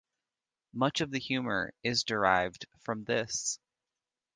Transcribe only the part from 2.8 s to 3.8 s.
from this.